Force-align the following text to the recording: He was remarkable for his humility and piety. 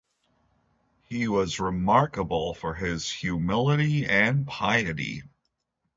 He 1.03 1.27
was 1.27 1.59
remarkable 1.59 2.55
for 2.55 2.73
his 2.73 3.07
humility 3.11 4.07
and 4.07 4.47
piety. 4.47 5.21